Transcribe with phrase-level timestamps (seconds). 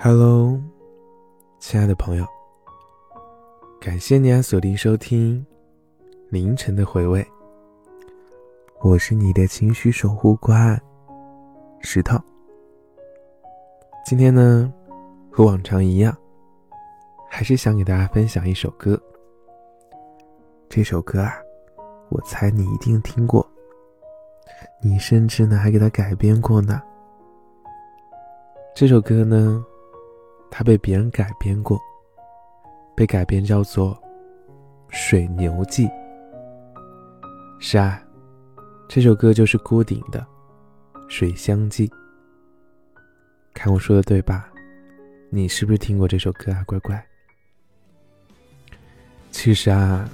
[0.00, 0.56] Hello，
[1.58, 2.24] 亲爱的朋友，
[3.80, 5.44] 感谢你啊锁定收听
[6.30, 7.26] 凌晨的回味。
[8.80, 10.80] 我是你的情绪守护官
[11.80, 12.16] 石头。
[14.06, 14.72] 今天呢，
[15.32, 16.16] 和往常一样，
[17.28, 18.96] 还是想给大家分享一首歌。
[20.68, 21.34] 这首歌啊，
[22.08, 23.44] 我猜你一定听过，
[24.80, 26.80] 你甚至呢还给它改编过呢。
[28.76, 29.66] 这首歌呢。
[30.50, 31.78] 它被别人改编过，
[32.96, 33.94] 被改编叫做
[34.90, 35.86] 《水牛记》。
[37.60, 38.02] 是啊，
[38.88, 40.20] 这首歌就是郭顶的
[41.08, 41.88] 《水乡记》。
[43.52, 44.48] 看我说的对吧？
[45.30, 47.04] 你是不是听过这首歌啊，乖乖？
[49.30, 50.08] 其实啊，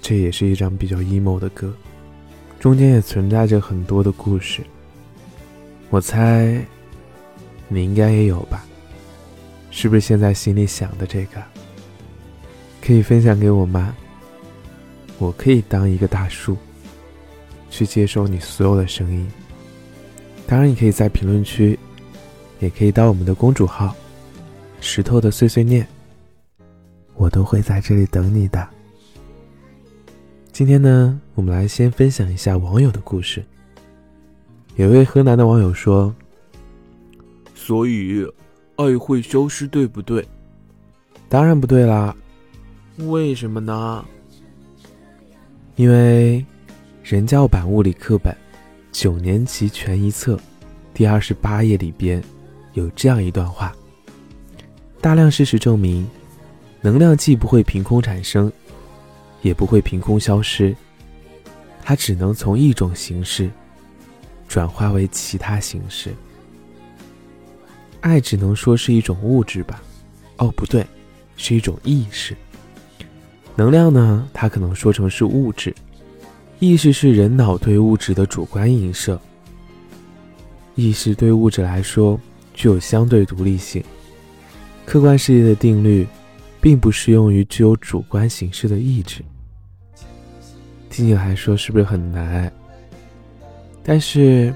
[0.00, 1.72] 这也是一张比较 emo 的歌，
[2.58, 4.62] 中间也存在着很多的故事。
[5.90, 6.64] 我猜，
[7.68, 8.64] 你应该也有吧。
[9.74, 11.42] 是不是现在心里想的这个，
[12.82, 13.96] 可以分享给我吗？
[15.18, 16.56] 我可以当一个大树，
[17.70, 19.26] 去接收你所有的声音。
[20.46, 21.76] 当然，你可以在评论区，
[22.60, 23.96] 也可以到我们的公主号
[24.80, 25.88] “石头的碎碎念”，
[27.16, 28.68] 我都会在这里等你的。
[30.52, 33.42] 今天呢，我们来先分享一下网友的故事。
[34.76, 36.14] 有位河南的网友说
[37.56, 38.24] ：“所以。”
[38.76, 40.26] 爱会消失，对不对？
[41.28, 42.14] 当然不对啦。
[43.08, 44.04] 为什么呢？
[45.76, 46.44] 因为
[47.02, 48.36] 人教版物理课本
[48.92, 50.38] 九年级全一册
[50.92, 52.22] 第二十八页里边
[52.74, 53.72] 有这样一段话：
[55.00, 56.06] 大量事实证明，
[56.80, 58.52] 能量既不会凭空产生，
[59.40, 60.76] 也不会凭空消失，
[61.82, 63.50] 它只能从一种形式
[64.46, 66.14] 转化为其他形式。
[68.02, 69.82] 爱只能说是一种物质吧，
[70.36, 70.84] 哦，不对，
[71.36, 72.36] 是一种意识。
[73.56, 74.28] 能量呢？
[74.32, 75.74] 它可能说成是物质，
[76.58, 79.18] 意识是人脑对物质的主观映射。
[80.74, 82.18] 意识对物质来说
[82.54, 83.82] 具有相对独立性，
[84.84, 86.06] 客观世界的定律
[86.60, 89.22] 并不适用于具有主观形式的意志。
[90.90, 92.52] 听起来说是不是很难？
[93.84, 94.54] 但是，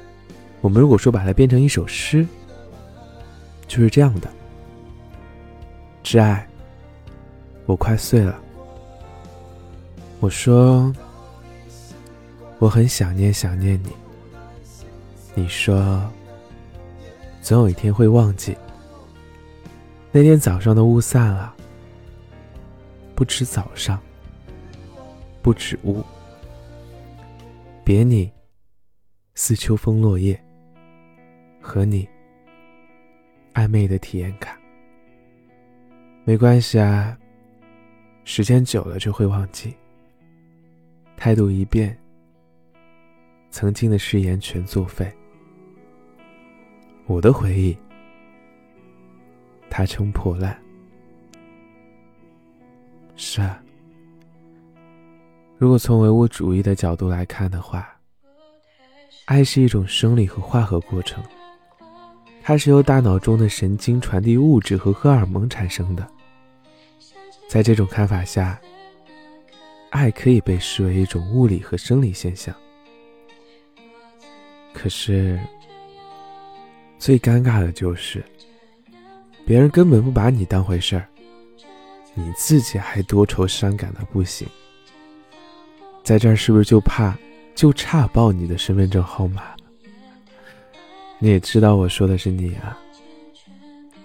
[0.60, 2.26] 我们如果说把它变成一首诗。
[3.66, 4.30] 就是这样的，
[6.02, 6.46] 挚爱，
[7.66, 8.38] 我快碎了。
[10.20, 10.92] 我说，
[12.58, 13.90] 我很想念想念你。
[15.34, 16.02] 你说，
[17.42, 18.56] 总有一天会忘记。
[20.10, 21.54] 那天早上的雾散了，
[23.14, 24.00] 不止早上，
[25.42, 26.02] 不止雾，
[27.84, 28.32] 别你，
[29.34, 30.40] 似秋风落叶，
[31.60, 32.08] 和你。
[33.56, 34.54] 暧昧的体验卡，
[36.24, 37.16] 没关系啊。
[38.24, 39.74] 时间久了就会忘记。
[41.16, 41.96] 态度一变，
[43.48, 45.10] 曾经的誓言全作废。
[47.06, 47.74] 我的回忆，
[49.70, 50.54] 它成破烂。
[53.14, 53.62] 是啊，
[55.56, 57.88] 如果从唯物主义的角度来看的话，
[59.24, 61.24] 爱是一种生理和化合过程。
[62.48, 66.06] 它是由大脑中的神经传递物质和荷尔蒙产生的。
[67.48, 68.56] 在这种看法下，
[69.90, 72.54] 爱可以被视为一种物理和生理现象。
[74.72, 75.40] 可是，
[77.00, 78.24] 最尴尬的就是，
[79.44, 81.08] 别人根本不把你当回事儿，
[82.14, 84.46] 你自己还多愁善感的不行。
[86.04, 87.18] 在这儿是不是就怕
[87.56, 89.55] 就差报你的身份证号码？
[91.18, 92.78] 你也知道我说的是你啊。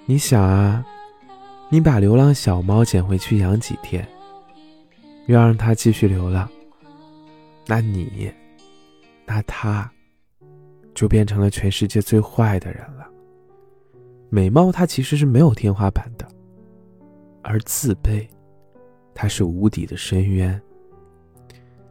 [0.06, 0.86] 你想啊，
[1.70, 4.06] 你把流浪小猫捡回去养几天，
[5.28, 6.50] 又让它继续流浪，
[7.68, 8.32] 那你，
[9.26, 9.90] 那它，
[10.94, 13.08] 就变成了全世界最坏的人了。
[14.30, 16.28] 美貌它其实是没有天花板的，
[17.42, 18.28] 而自卑，
[19.14, 20.60] 它是无底的深渊。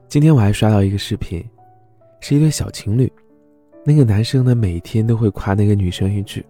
[0.09, 1.43] 今天我还刷到一个视频，
[2.21, 3.11] 是一对小情侣。
[3.85, 6.45] 那个男生呢，每天都会夸那个女生一句：“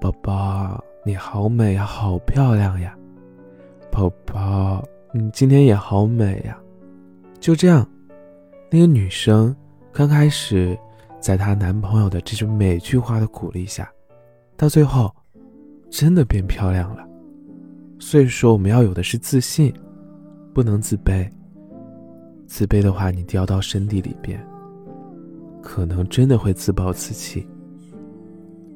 [0.00, 2.96] 宝宝，你好美呀，好漂亮呀！
[3.90, 6.58] 宝宝，你今天也好美呀！”
[7.40, 7.88] 就这样，
[8.70, 9.56] 那个女生
[9.90, 10.78] 刚开始
[11.18, 13.90] 在她男朋友的这句每句话的鼓励下，
[14.56, 15.10] 到最后
[15.88, 17.06] 真的变漂亮了。
[17.98, 19.72] 所以说，我们要有的是自信，
[20.52, 21.26] 不能自卑。
[22.46, 24.38] 自卑的话，你掉到深地里边。
[25.62, 27.46] 可能真的会自暴自弃。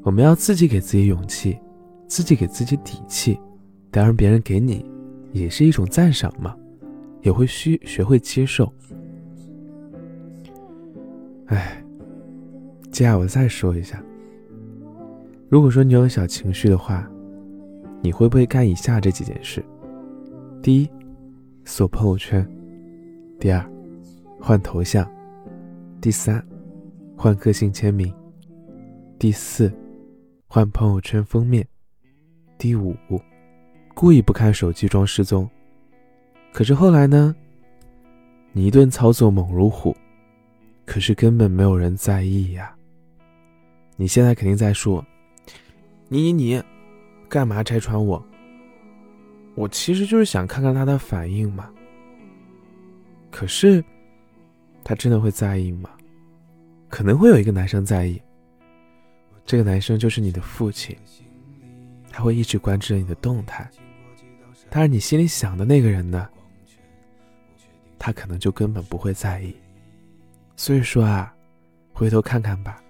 [0.02, 1.58] 我们要自己给自己勇气，
[2.06, 3.38] 自己给自己底气，
[3.90, 4.84] 当然别人给你
[5.32, 6.54] 也是一种赞赏嘛，
[7.22, 8.70] 也会需学会接受。
[11.46, 11.82] 哎，
[12.90, 14.02] 接下来我再说一下，
[15.48, 17.10] 如果说你有小情绪的话，
[18.02, 19.64] 你会不会干以下这几件事？
[20.62, 20.88] 第一，
[21.64, 22.44] 锁朋友圈；
[23.38, 23.64] 第二，
[24.38, 25.04] 换头像；
[26.00, 26.44] 第三，
[27.25, 28.12] 换个性签名；
[29.19, 29.73] 第四，
[30.47, 31.65] 换朋友圈封面；
[32.59, 32.94] 第五，
[33.94, 35.49] 故意不看手机装失踪。
[36.53, 37.35] 可是后来呢？
[38.53, 39.97] 你一顿操作猛如虎。
[40.85, 42.76] 可是根本没有人在意呀。
[43.97, 45.03] 你现在肯定在说
[46.09, 46.62] ：“你你你，
[47.27, 48.23] 干嘛拆穿我？”
[49.56, 51.70] 我其实就是想看看他的反应嘛。
[53.31, 53.82] 可是，
[54.85, 55.88] 他真的会在意吗？
[56.94, 58.23] 可能会有一个男生在意。
[59.44, 60.96] 这个男生就是你的父亲，
[62.08, 63.69] 他会一直关注着你的动态。
[64.70, 66.29] 但是你心里想的那个人呢？
[67.99, 69.56] 他可能就根本不会在意。
[70.55, 71.35] 所以说啊，
[71.93, 72.81] 回头看看吧，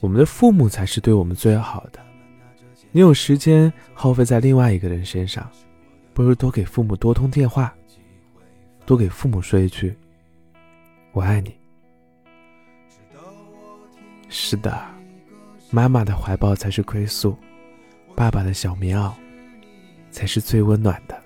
[0.00, 2.00] 我们的父母才是对我们最好的。
[2.90, 5.48] 你有时间耗费在另外一个人身上，
[6.12, 7.72] 不如多给父母多通电话，
[8.84, 9.96] 多给父母说一句
[11.14, 11.54] “我爱你”。
[14.36, 14.76] 是的，
[15.70, 17.36] 妈妈的怀抱才是归宿，
[18.16, 19.12] 爸爸的小棉袄
[20.10, 21.16] 才是最温暖的。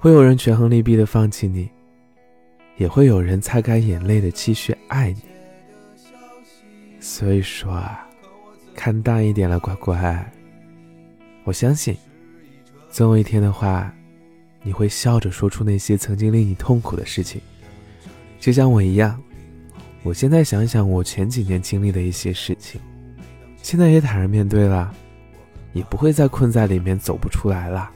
[0.00, 1.70] 会有人权衡利弊的放弃你。
[2.76, 5.22] 也会有人擦干眼泪的继续爱你，
[7.00, 8.06] 所以说啊，
[8.72, 10.32] 看淡一点了，乖乖。
[11.42, 11.96] 我相信，
[12.88, 13.92] 总有一天的话，
[14.62, 17.40] 你会笑着说出那些曾经令你痛苦的事情，
[18.38, 19.20] 就像我一样。
[20.02, 22.80] 我现在想想我前几年经历的一些事情，
[23.62, 24.94] 现在也坦然面对了，
[25.72, 27.90] 也不会再困在里面走不出来了。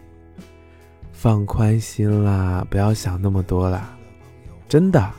[1.12, 3.96] 放宽心啦，不要想那么多了。
[4.68, 5.10] 真的，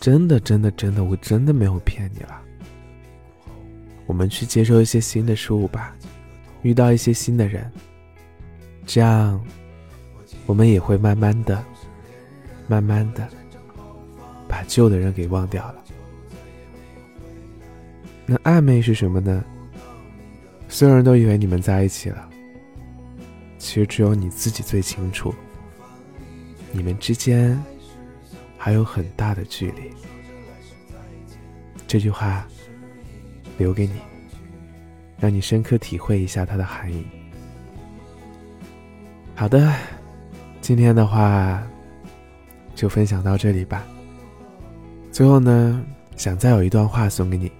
[0.00, 2.40] 真的，真的，真的，我真的没有骗你了。
[4.06, 5.94] 我们去接受一些新的事物吧，
[6.62, 7.70] 遇到一些新的人，
[8.86, 9.38] 这样，
[10.46, 11.62] 我们也会慢慢的、
[12.66, 13.28] 慢慢的
[14.68, 15.84] 旧的人给忘掉了。
[18.24, 19.44] 那暧昧是什么呢？
[20.68, 22.28] 所有人都以为你们在一起了，
[23.58, 25.34] 其实只有你自己最清楚，
[26.70, 27.60] 你们之间。
[28.60, 29.82] 还有很大的距离。
[31.86, 32.44] 这句话
[33.56, 33.92] 留给你，
[35.20, 37.06] 让你深刻体会一下它的含义。
[39.36, 39.72] 好的，
[40.60, 41.62] 今天的话
[42.74, 43.86] 就分享到这里吧。
[45.18, 45.84] 最后呢，
[46.16, 47.50] 想再有一段话送给你，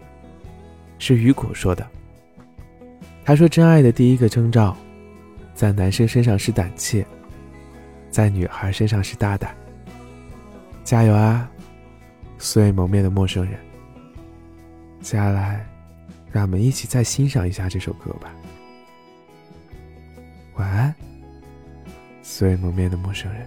[1.00, 1.84] 是雨果说的。
[3.24, 4.76] 他说：“真爱的第一个征兆，
[5.56, 7.04] 在男生身上是胆怯，
[8.12, 9.52] 在女孩身上是大胆。”
[10.86, 11.50] 加油啊，
[12.38, 13.58] 素未谋面的陌生人。
[15.00, 15.66] 接下来，
[16.30, 18.32] 让我们一起再欣赏一下这首歌吧。
[20.54, 20.94] 晚安，
[22.22, 23.44] 素未谋面的陌生人。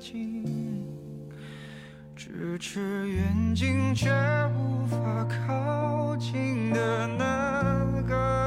[0.00, 0.42] 近，
[2.16, 4.08] 咫尺远近却
[4.56, 4.96] 无法
[5.28, 8.39] 靠近的那个